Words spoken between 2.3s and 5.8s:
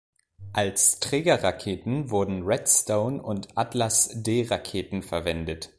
Redstone- und Atlas-D-Raketen verwendet.